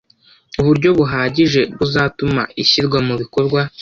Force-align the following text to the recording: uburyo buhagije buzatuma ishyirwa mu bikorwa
uburyo 0.61 0.89
buhagije 0.97 1.61
buzatuma 1.77 2.41
ishyirwa 2.61 2.97
mu 3.07 3.13
bikorwa 3.21 3.59